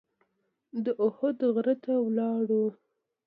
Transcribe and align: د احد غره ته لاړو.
د 0.83 0.85
احد 1.05 1.37
غره 1.53 1.75
ته 1.83 1.93
لاړو. 2.17 2.63